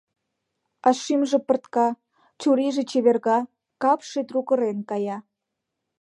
[0.87, 1.87] А шӱмжӧ пыртка,
[2.41, 3.39] чурийже чеверга,
[3.81, 5.17] капше трук ырен кая.